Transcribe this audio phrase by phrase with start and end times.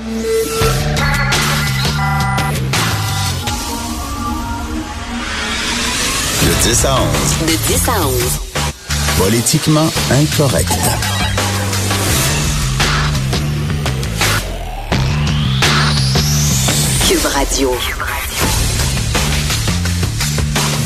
[0.00, 0.06] De
[6.62, 7.08] 10 à 11.
[7.46, 8.40] De 10 à 11.
[9.18, 10.72] Politiquement incorrect.
[17.06, 17.74] Cube Radio.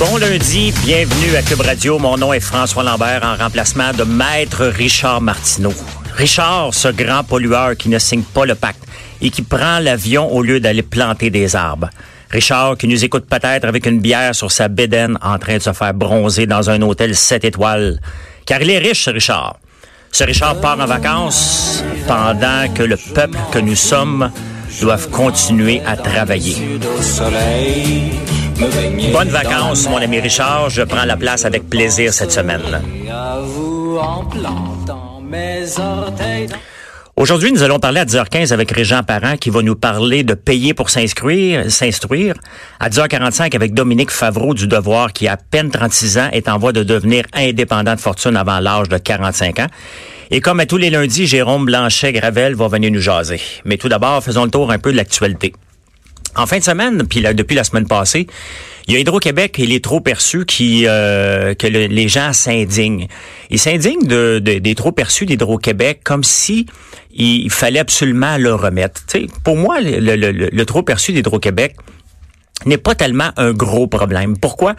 [0.01, 2.01] Bon lundi, bienvenue à Cube Radio.
[2.01, 5.73] Mon nom est François Lambert en remplacement de Maître Richard Martineau.
[6.17, 8.83] Richard, ce grand pollueur qui ne signe pas le pacte
[9.21, 11.91] et qui prend l'avion au lieu d'aller planter des arbres.
[12.31, 15.73] Richard qui nous écoute peut-être avec une bière sur sa bédaine en train de se
[15.73, 18.01] faire bronzer dans un hôtel 7 étoiles.
[18.47, 19.57] Car il est riche, ce Richard.
[20.13, 24.31] Ce Richard part en vacances pendant que le peuple que nous sommes
[24.81, 26.57] doivent continuer à travailler.
[29.13, 30.71] Bonnes vacances, mon ami Richard.
[30.71, 32.63] Je prends la place avec plaisir cette semaine.
[37.17, 40.75] Aujourd'hui, nous allons parler à 10h15 avec Régent Parent qui va nous parler de payer
[40.75, 42.35] pour s'inscrire, s'instruire.
[42.81, 46.73] À 10h45 avec Dominique Favreau du Devoir qui, à peine 36 ans, est en voie
[46.73, 49.69] de devenir indépendant de fortune avant l'âge de 45 ans.
[50.31, 53.41] Et comme à tous les lundis, Jérôme Blanchet-Gravel va venir nous jaser.
[53.65, 55.53] Mais tout d'abord, faisons le tour un peu de l'actualité.
[56.37, 58.27] En fin de semaine, puis depuis la semaine passée,
[58.87, 63.09] il y a Hydro-Québec et les trop perçus qui euh, que les gens s'indignent.
[63.51, 66.67] Ils s'indignent de, des trop perçus d'Hydro-Québec comme si
[67.13, 69.03] il fallait absolument le remettre.
[69.43, 71.77] pour moi, le trop perçu d'Hydro-Québec
[72.67, 74.37] n'est pas tellement un gros problème.
[74.37, 74.75] Pourquoi?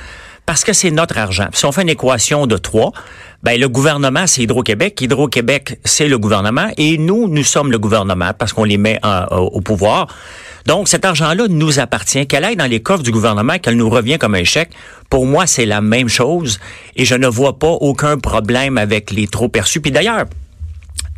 [0.45, 1.47] Parce que c'est notre argent.
[1.53, 2.91] Si on fait une équation de trois,
[3.41, 5.01] ben le gouvernement, c'est Hydro-Québec.
[5.01, 6.67] Hydro-Québec, c'est le gouvernement.
[6.77, 8.99] Et nous, nous sommes le gouvernement parce qu'on les met
[9.31, 10.07] au pouvoir.
[10.65, 12.25] Donc, cet argent-là nous appartient.
[12.25, 14.71] Qu'elle aille dans les coffres du gouvernement, qu'elle nous revient comme un chèque,
[15.09, 16.59] pour moi, c'est la même chose.
[16.95, 19.79] Et je ne vois pas aucun problème avec les trop perçus.
[19.79, 20.25] Puis d'ailleurs,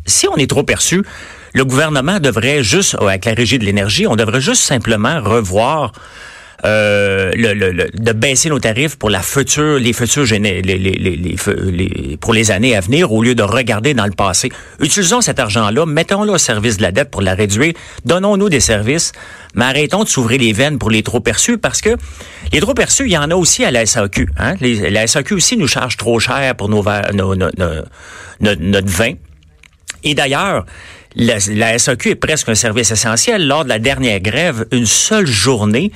[0.06, 1.02] si on est trop perçu,
[1.54, 5.92] le gouvernement devrait juste, avec la régie de l'énergie, on devrait juste simplement revoir
[6.64, 12.16] euh, le, le, de baisser nos tarifs pour la future, les futures les, les, les,
[12.16, 14.50] pour les années à venir au lieu de regarder dans le passé.
[14.80, 17.74] Utilisons cet argent-là, mettons-le au service de la dette pour la réduire,
[18.04, 19.12] donnons-nous des services,
[19.54, 21.90] mais arrêtons de s'ouvrir les veines pour les trop perçus parce que
[22.52, 24.28] les trop perçus, il y en a aussi à la SAQ.
[24.38, 24.54] Hein?
[24.60, 26.82] la SAQ aussi nous charge trop cher pour nos,
[27.12, 27.52] nos, nos,
[28.40, 29.12] notre vin.
[30.04, 30.66] Et d'ailleurs,
[31.14, 33.46] la, la, SAQ est presque un service essentiel.
[33.46, 35.92] Lors de la dernière grève, une seule journée,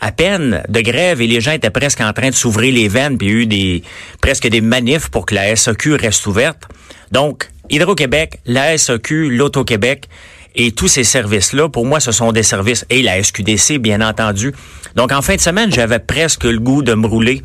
[0.00, 3.16] à peine de grève et les gens étaient presque en train de s'ouvrir les veines,
[3.16, 3.82] puis il y a eu des,
[4.20, 6.64] presque des manifs pour que la SAQ reste ouverte.
[7.10, 10.08] Donc, Hydro-Québec, la SAQ, l'Auto-Québec
[10.56, 14.52] et tous ces services-là, pour moi, ce sont des services, et la SQDC, bien entendu.
[14.94, 17.42] Donc, en fin de semaine, j'avais presque le goût de me rouler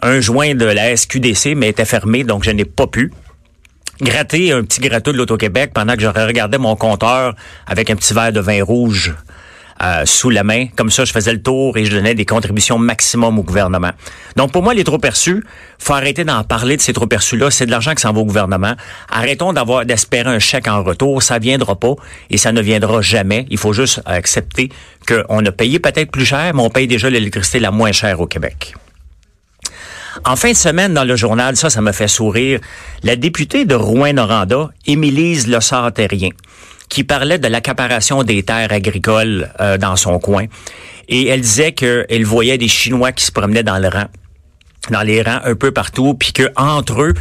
[0.00, 3.10] un joint de la SQDC, mais était fermé, donc je n'ai pas pu
[4.00, 7.34] gratter un petit gratteux de l'Auto-Québec pendant que je regardais mon compteur
[7.66, 9.14] avec un petit verre de vin rouge
[9.82, 10.66] euh, sous la main.
[10.74, 13.90] Comme ça, je faisais le tour et je donnais des contributions maximum au gouvernement.
[14.34, 15.44] Donc, pour moi, les trop perçus,
[15.78, 17.50] faut arrêter d'en parler de ces trop perçus-là.
[17.50, 18.74] C'est de l'argent qui s'en va au gouvernement.
[19.10, 21.22] Arrêtons d'avoir d'espérer un chèque en retour.
[21.22, 21.94] Ça viendra pas
[22.30, 23.44] et ça ne viendra jamais.
[23.50, 24.70] Il faut juste accepter
[25.06, 28.26] qu'on a payé peut-être plus cher, mais on paye déjà l'électricité la moins chère au
[28.26, 28.74] Québec.
[30.24, 32.60] En fin de semaine, dans le journal, ça, ça me fait sourire,
[33.02, 36.30] la députée de Rouen-Noranda, Émilise Le Sartérien,
[36.88, 40.46] qui parlait de l'accaparation des terres agricoles euh, dans son coin.
[41.08, 44.06] Et elle disait qu'elle voyait des Chinois qui se promenaient dans le rang
[44.90, 47.14] dans les rangs un peu partout, puis que entre eux,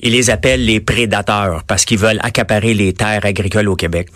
[0.00, 4.08] ils les appellent les prédateurs parce qu'ils veulent accaparer les terres agricoles au Québec.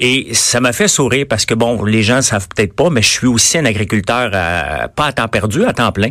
[0.00, 3.08] Et ça m'a fait sourire parce que, bon, les gens savent peut-être pas, mais je
[3.08, 6.10] suis aussi un agriculteur pas à temps perdu, à temps plein.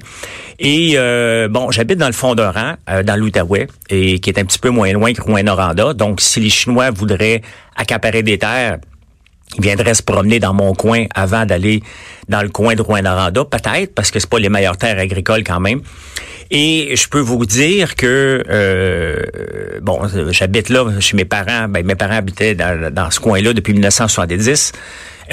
[0.59, 4.39] Et, euh, bon, j'habite dans le fond d'un rang, euh, dans l'Outaouais, et qui est
[4.39, 5.93] un petit peu moins loin que Rouen-Noranda.
[5.93, 7.41] Donc, si les Chinois voudraient
[7.75, 8.79] accaparer des terres,
[9.55, 11.81] ils viendraient se promener dans mon coin avant d'aller
[12.27, 15.59] dans le coin de Rouen-Noranda, peut-être, parce que c'est pas les meilleures terres agricoles quand
[15.59, 15.81] même.
[16.51, 19.23] Et je peux vous dire que euh,
[19.81, 21.67] bon, j'habite là chez mes parents.
[21.67, 24.73] Ben, mes parents habitaient dans ce coin-là depuis 1970.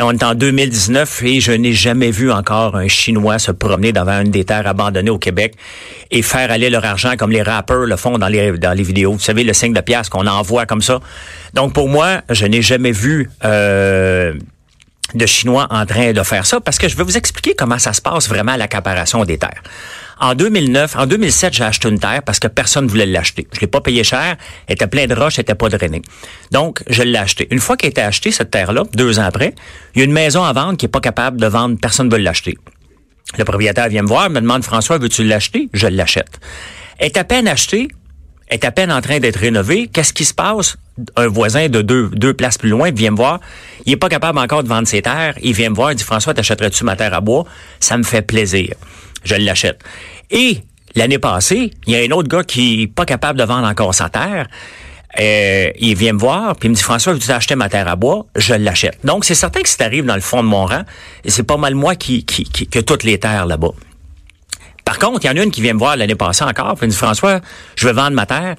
[0.00, 4.20] On est en 2019 et je n'ai jamais vu encore un Chinois se promener devant
[4.22, 5.54] une des terres abandonnées au Québec
[6.10, 9.12] et faire aller leur argent comme les rappeurs le font dans les, dans les vidéos.
[9.12, 10.98] Vous savez, le signe de pièce qu'on envoie comme ça.
[11.52, 14.34] Donc pour moi, je n'ai jamais vu euh,
[15.12, 17.92] de Chinois en train de faire ça parce que je vais vous expliquer comment ça
[17.92, 19.62] se passe vraiment l'accaparation des terres.
[20.20, 23.46] En 2009, en 2007, j'ai acheté une terre parce que personne ne voulait l'acheter.
[23.52, 24.36] Je l'ai pas payé cher,
[24.66, 26.02] elle était pleine de roches, elle était pas drainée.
[26.50, 27.48] Donc, je l'ai acheté.
[27.50, 29.54] Une fois qu'elle était achetée, cette terre-là, deux ans après,
[29.94, 32.12] il y a une maison à vendre qui est pas capable de vendre, personne ne
[32.12, 32.56] veut l'acheter.
[33.36, 35.68] Le propriétaire vient me voir, me demande, François, veux-tu l'acheter?
[35.72, 36.40] Je l'achète.
[36.98, 37.88] Elle est à peine achetée,
[38.54, 39.88] est à peine en train d'être rénovée.
[39.92, 40.76] Qu'est-ce qui se passe?
[41.16, 43.40] Un voisin de deux, places plus loin vient me voir.
[43.84, 45.34] Il est pas capable encore de vendre ses terres.
[45.42, 47.44] Il vient me voir, il dit, François, t'achèterais-tu ma terre à bois?
[47.80, 48.74] Ça me fait plaisir.
[49.24, 49.80] Je l'achète.
[50.30, 50.58] Et
[50.94, 53.94] l'année passée, il y a un autre gars qui est pas capable de vendre encore
[53.94, 54.46] sa terre.
[55.20, 57.86] Euh, il vient me voir, puis il me dit François, tu as acheté ma terre
[57.86, 58.98] à bois, je l'achète.
[59.04, 60.82] Donc c'est certain que si tu arrives dans le fond de mon rang,
[61.24, 63.70] c'est pas mal moi qui, qui, qui que toutes les terres là-bas.
[64.84, 66.86] Par contre, il y en a une qui vient me voir l'année passée encore, puis
[66.86, 67.40] me dit François,
[67.76, 68.56] je veux vendre ma terre,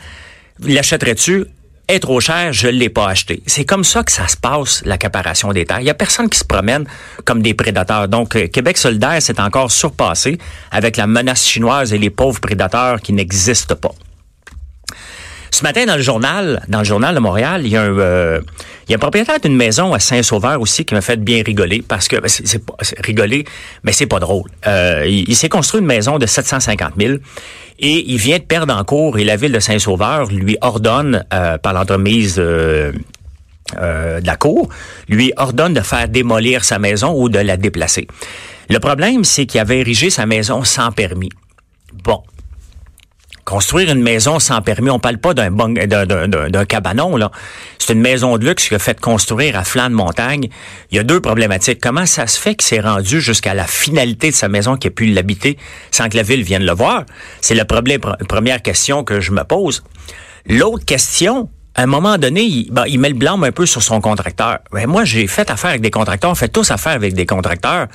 [0.59, 1.45] l'achèterais-tu?
[1.87, 3.43] Est trop cher, je l'ai pas acheté.
[3.45, 5.81] C'est comme ça que ça se passe, l'accaparation des terres.
[5.81, 6.85] Il y a personne qui se promène
[7.25, 8.07] comme des prédateurs.
[8.07, 10.39] Donc, euh, Québec solidaire s'est encore surpassé
[10.71, 13.93] avec la menace chinoise et les pauvres prédateurs qui n'existent pas.
[15.55, 18.41] Ce matin, dans le journal, dans le journal de Montréal, il y a un, euh,
[18.85, 21.81] il y a un propriétaire d'une maison à Saint-Sauveur aussi qui m'a fait bien rigoler
[21.81, 22.61] parce que ben, c'est
[22.99, 23.45] rigoler,
[23.85, 24.49] mais c'est pas drôle.
[24.67, 27.19] Euh, il, s'est construit une maison de 750 000
[27.79, 31.57] et il vient de perdre en cours et la ville de Saint-Sauveur lui ordonne euh,
[31.57, 32.91] par l'entremise de
[33.77, 34.67] la cour,
[35.07, 38.07] lui ordonne de faire démolir sa maison ou de la déplacer.
[38.69, 41.29] Le problème, c'est qu'il avait érigé sa maison sans permis.
[42.03, 42.23] Bon,
[43.45, 47.31] Construire une maison sans permis, on parle pas d'un d'un cabanon là.
[47.77, 50.49] C'est une maison de luxe qui a fait construire à flanc de montagne.
[50.89, 51.79] Il y a deux problématiques.
[51.79, 54.89] Comment ça se fait qu'il s'est rendu jusqu'à la finalité de sa maison qui a
[54.89, 55.59] pu l'habiter
[55.91, 57.03] sans que la ville vienne le voir?
[57.39, 59.83] C'est la première question que je me pose.
[60.47, 64.01] L'autre question, à un moment donné, il, il met le blâme un peu sur son
[64.01, 64.57] contracteur.
[64.71, 67.87] Ben, moi, j'ai fait affaire avec des contracteurs, on fait tous affaire avec des contracteurs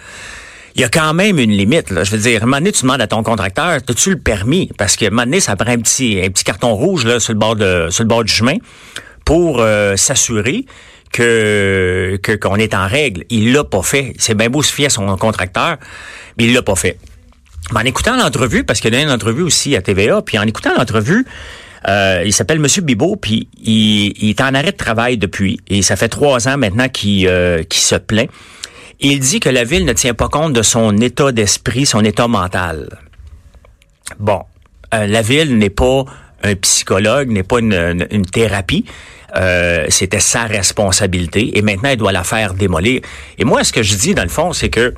[0.75, 1.91] il y a quand même une limite.
[1.91, 2.05] Là.
[2.05, 4.71] Je veux dire, à tu demandes à ton contracteur, as-tu le permis?
[4.79, 7.57] Parce que à ça prend un petit, un petit carton rouge là, sur, le bord
[7.57, 8.57] de, sur le bord du chemin
[9.25, 10.65] pour euh, s'assurer
[11.13, 13.25] que qu'on est en règle.
[13.31, 14.15] Il l'a pas fait.
[14.19, 15.77] C'est bien beau se fier à son contracteur,
[16.39, 16.99] mais il l'a pas fait.
[17.75, 20.71] en écoutant l'entrevue, parce qu'il y a une entrevue aussi à TVA, puis en écoutant
[20.77, 21.27] l'entrevue,
[21.89, 25.61] euh, il s'appelle Monsieur Bibot, puis il, il, est en arrêt de travail depuis.
[25.69, 28.29] Et ça fait trois ans maintenant qu'il euh, se plaint.
[29.03, 32.29] Il dit que la ville ne tient pas compte de son état d'esprit, son état
[32.29, 32.99] mental.
[34.19, 34.43] Bon,
[34.93, 36.05] euh, la ville n'est pas
[36.43, 38.85] un psychologue, n'est pas une, thérapie.
[39.37, 43.01] Euh, c'était sa responsabilité et maintenant elle doit la faire démolir.
[43.39, 44.93] Et moi, ce que je dis dans le fond, c'est que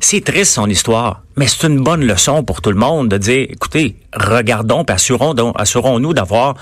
[0.00, 3.46] c'est triste son histoire, mais c'est une bonne leçon pour tout le monde de dire,
[3.50, 6.54] écoutez, regardons, assurons, assurons-nous d'avoir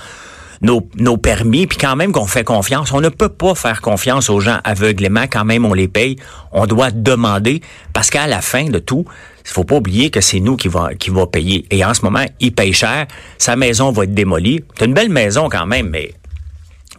[0.61, 2.91] nos, nos permis, puis quand même qu'on fait confiance.
[2.91, 6.17] On ne peut pas faire confiance aux gens aveuglément, quand même on les paye.
[6.51, 7.61] On doit demander,
[7.93, 9.05] parce qu'à la fin de tout,
[9.43, 11.65] il faut pas oublier que c'est nous qui va qui va payer.
[11.71, 13.07] Et en ce moment, il paye cher.
[13.37, 14.63] Sa maison va être démolie.
[14.77, 16.13] C'est une belle maison quand même, mais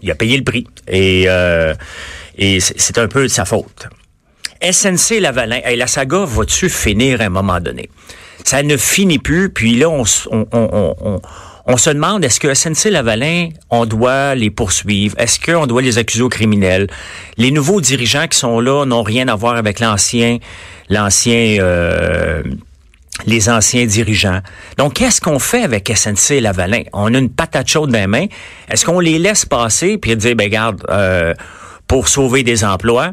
[0.02, 0.66] il a payé le prix.
[0.88, 1.74] Et, euh,
[2.36, 3.88] et c'est un peu de sa faute.
[4.60, 7.88] SNC Lavalin, hey, la saga va-tu finir à un moment donné?
[8.44, 11.20] Ça ne finit plus, puis là, on, on, on, on
[11.76, 15.14] se demande, est-ce que SNC-Lavalin, on doit les poursuivre?
[15.18, 16.88] Est-ce qu'on doit les accuser aux criminels?
[17.36, 20.38] Les nouveaux dirigeants qui sont là n'ont rien à voir avec l'ancien,
[20.88, 22.42] l'ancien, euh,
[23.26, 24.40] les anciens dirigeants.
[24.76, 26.82] Donc, qu'est-ce qu'on fait avec SNC-Lavalin?
[26.92, 28.26] On a une patate chaude dans les mains.
[28.68, 31.32] Est-ce qu'on les laisse passer puis dire, ben, garde, euh,
[31.86, 33.12] pour sauver des emplois?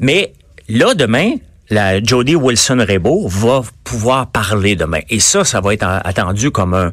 [0.00, 0.32] Mais
[0.68, 1.34] là, demain,
[1.70, 5.00] la Jody Wilson-Raybould va pouvoir parler demain.
[5.10, 6.92] Et ça, ça va être attendu comme un,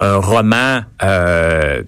[0.00, 1.82] un roman euh,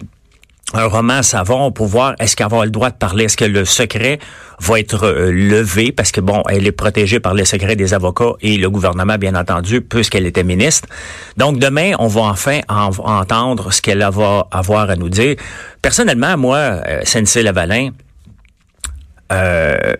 [0.73, 4.19] un roman savon pour voir est-ce qu'elle le droit de parler, est-ce que le secret
[4.59, 5.93] va être euh, levé?
[5.93, 9.35] Parce que bon, elle est protégée par le secret des avocats et le gouvernement bien
[9.35, 10.89] entendu puisqu'elle était ministre.
[11.37, 15.37] Donc demain, on va enfin entendre ce qu'elle va avoir à nous dire.
[15.81, 17.91] Personnellement, moi, euh, Sensei Lavalin,
[19.31, 19.93] euh,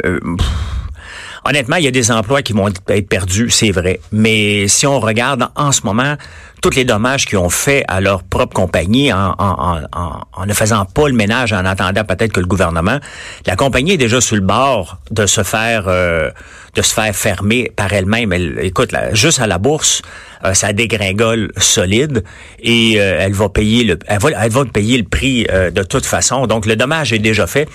[1.46, 4.02] honnêtement, il y a des emplois qui vont être perdus, c'est vrai.
[4.12, 6.18] Mais si on regarde en ce moment
[6.62, 11.08] tous les dommages qu'ils ont fait à leur propre compagnie en, en, ne faisant pas
[11.08, 13.00] le ménage en attendant peut-être que le gouvernement,
[13.46, 16.30] la compagnie est déjà sur le bord de se faire euh,
[16.76, 18.34] de se faire fermer par elle-même.
[18.62, 20.02] écoute, juste à la bourse,
[20.46, 22.24] euh, ça dégringole solide
[22.60, 26.06] et euh, elle va payer le elle va, elle va payer le prix de toute
[26.06, 26.48] façon.
[26.48, 27.68] Donc le dommage est déjà fait.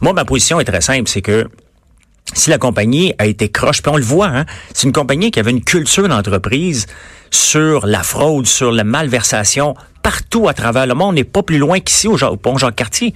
[0.00, 1.48] Moi, ma position est très simple, c'est que
[2.34, 5.40] si la compagnie a été croche, puis on le voit, hein, c'est une compagnie qui
[5.40, 6.86] avait une culture d'entreprise
[7.30, 11.80] sur la fraude, sur la malversation partout à travers le monde, n'est pas plus loin
[11.80, 13.14] qu'ici au, pont Jacques-Cartier.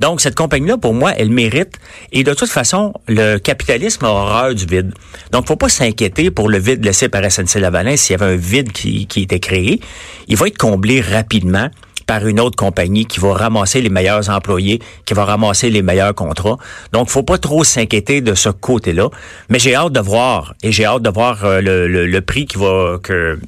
[0.00, 1.78] Donc, cette compagnie-là, pour moi, elle mérite.
[2.10, 4.92] Et de toute façon, le capitalisme a horreur du vide.
[5.30, 8.72] Donc, faut pas s'inquiéter pour le vide laissé par SNC-Lavalin s'il y avait un vide
[8.72, 9.80] qui, qui était créé.
[10.26, 11.70] Il va être comblé rapidement
[12.06, 16.14] par une autre compagnie qui va ramasser les meilleurs employés, qui va ramasser les meilleurs
[16.14, 16.58] contrats.
[16.92, 19.08] Donc, faut pas trop s'inquiéter de ce côté-là.
[19.48, 22.58] Mais j'ai hâte de voir, et j'ai hâte de voir euh, le, le, prix qui
[22.58, 23.38] va que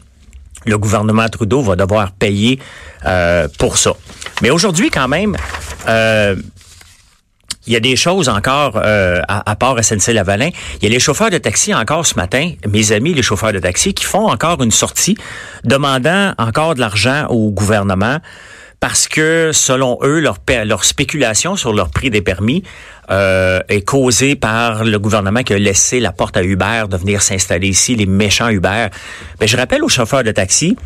[0.67, 2.59] le gouvernement Trudeau va devoir payer
[3.05, 3.93] euh, pour ça.
[4.43, 5.37] Mais aujourd'hui, quand même,
[5.89, 6.37] euh,
[7.67, 10.51] il y a des choses encore euh, à, à, part SNC-Lavalin.
[10.81, 13.59] Il y a les chauffeurs de taxi encore ce matin, mes amis les chauffeurs de
[13.59, 15.17] taxi, qui font encore une sortie
[15.65, 18.19] demandant encore de l'argent au gouvernement
[18.81, 22.63] parce que, selon eux, leur, spéculation sur leur prix des permis
[23.11, 27.23] euh, est causée par le gouvernement qui a laissé la porte à Uber de venir
[27.23, 28.89] s'installer ici, les méchants Uber.
[29.41, 30.77] Mais je rappelle aux chauffeurs de taxi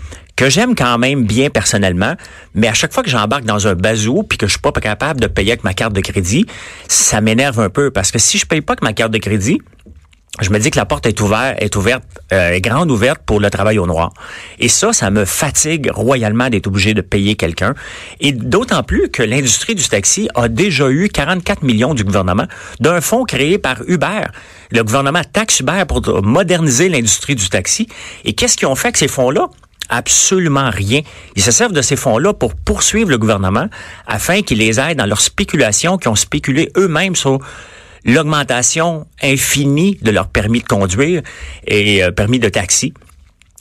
[0.40, 2.14] que j'aime quand même bien personnellement,
[2.54, 5.20] mais à chaque fois que j'embarque dans un bazou puis que je suis pas capable
[5.20, 6.46] de payer avec ma carte de crédit,
[6.88, 9.60] ça m'énerve un peu parce que si je paye pas avec ma carte de crédit,
[10.40, 13.38] je me dis que la porte est ouverte, est ouverte, euh, est grande ouverte pour
[13.38, 14.14] le travail au noir.
[14.58, 17.74] Et ça, ça me fatigue royalement d'être obligé de payer quelqu'un.
[18.20, 22.46] Et d'autant plus que l'industrie du taxi a déjà eu 44 millions du gouvernement
[22.80, 24.22] d'un fonds créé par Uber.
[24.70, 27.88] Le gouvernement taxe Uber pour moderniser l'industrie du taxi.
[28.24, 29.50] Et qu'est-ce qu'ils ont fait avec ces fonds-là?
[29.90, 31.02] Absolument rien.
[31.36, 33.66] Ils se servent de ces fonds-là pour poursuivre le gouvernement
[34.06, 37.38] afin qu'il les aide dans leurs spéculations qui ont spéculé eux-mêmes sur
[38.04, 41.22] l'augmentation infinie de leur permis de conduire
[41.66, 42.94] et euh, permis de taxi.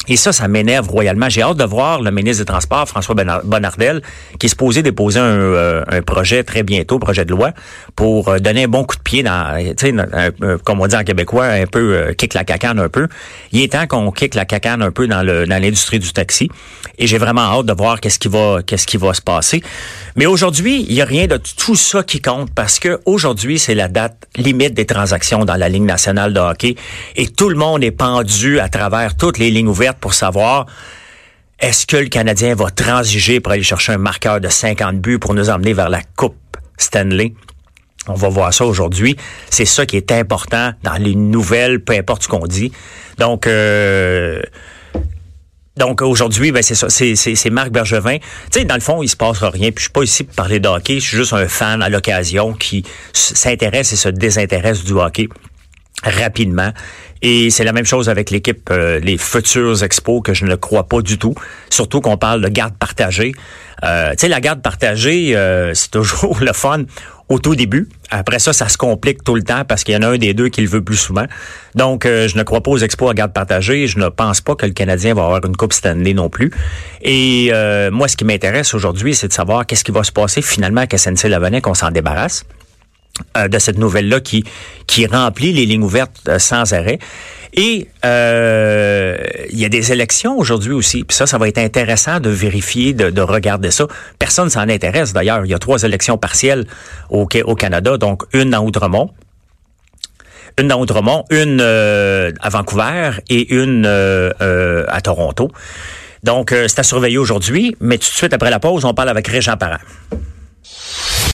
[0.09, 1.29] Et ça, ça m'énerve royalement.
[1.29, 4.01] J'ai hâte de voir le ministre des Transports, François Bonnardel,
[4.39, 7.51] qui est supposé déposer un, euh, un projet très bientôt, projet de loi,
[7.95, 9.93] pour euh, donner un bon coup de pied dans, tu sais,
[10.63, 13.07] comme on dit en québécois, un peu euh, kick la cacane un peu.
[13.51, 16.49] Il est temps qu'on kick la cacane un peu dans le dans l'industrie du taxi.
[16.97, 19.61] Et j'ai vraiment hâte de voir qu'est-ce qui va qu'est-ce qui va se passer.
[20.15, 23.75] Mais aujourd'hui, il y a rien de tout ça qui compte parce que aujourd'hui, c'est
[23.75, 26.75] la date limite des transactions dans la Ligue nationale de hockey
[27.15, 30.65] et tout le monde est pendu à travers toutes les lignes ouvertes pour savoir
[31.59, 35.33] est-ce que le Canadien va transiger pour aller chercher un marqueur de 50 buts pour
[35.33, 36.37] nous emmener vers la Coupe
[36.77, 37.33] Stanley?
[38.07, 39.17] On va voir ça aujourd'hui.
[39.49, 42.71] C'est ça qui est important dans les nouvelles, peu importe ce qu'on dit.
[43.17, 44.41] Donc, euh,
[46.01, 48.17] aujourd'hui, ben c'est Marc Bergevin.
[48.17, 49.71] Tu sais, dans le fond, il se passera rien.
[49.71, 50.95] Puis je suis pas ici pour parler de hockey.
[50.95, 55.27] Je suis juste un fan à l'occasion qui s'intéresse et se désintéresse du hockey
[56.03, 56.71] rapidement.
[57.21, 60.87] Et c'est la même chose avec l'équipe, euh, les futurs expos que je ne crois
[60.87, 61.35] pas du tout.
[61.69, 63.33] Surtout qu'on parle de garde partagée.
[63.83, 66.83] Euh, tu sais, la garde partagée, euh, c'est toujours le fun
[67.27, 67.89] au tout début.
[68.09, 70.33] Après ça, ça se complique tout le temps parce qu'il y en a un des
[70.33, 71.25] deux qui le veut plus souvent.
[71.75, 73.85] Donc, je ne crois pas aux expos à garde partagée.
[73.85, 76.51] Je ne pense pas que le Canadien va avoir une Coupe Stanley non plus.
[77.03, 77.51] Et
[77.91, 80.95] moi, ce qui m'intéresse aujourd'hui, c'est de savoir qu'est-ce qui va se passer finalement avec
[80.95, 82.45] SNC-Lavalin qu'on s'en débarrasse.
[83.37, 84.43] Euh, de cette nouvelle-là qui,
[84.87, 86.97] qui remplit les lignes ouvertes euh, sans arrêt.
[87.53, 89.17] Et euh,
[89.51, 91.03] il y a des élections aujourd'hui aussi.
[91.03, 93.85] Puis ça, ça va être intéressant de vérifier, de, de regarder ça.
[94.17, 95.45] Personne s'en intéresse d'ailleurs.
[95.45, 96.65] Il y a trois élections partielles
[97.11, 99.11] au, au Canada, donc une dans Outremont,
[100.57, 105.51] une dans Outremont, une à Vancouver et une à Toronto.
[106.23, 107.75] Donc, c'est à surveiller aujourd'hui.
[107.79, 109.77] Mais tout de suite après la pause, on parle avec Régent Parent.